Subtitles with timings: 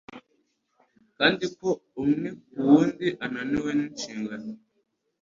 [1.17, 1.69] kandi ko
[2.01, 4.51] umwe ku wundi ananiwe n'inshingano